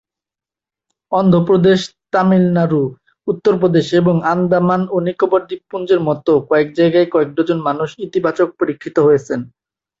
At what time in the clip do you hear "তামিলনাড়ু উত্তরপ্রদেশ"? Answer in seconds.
2.13-3.87